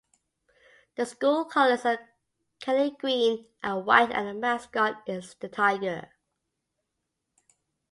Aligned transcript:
The 0.95 1.05
school 1.05 1.45
colors 1.45 1.85
are 1.85 1.99
kelly 2.59 2.89
green 2.99 3.45
and 3.61 3.85
white, 3.85 4.11
and 4.11 4.27
the 4.27 4.33
mascot 4.33 5.03
is 5.05 5.35
the 5.35 5.47
tiger. 5.47 6.09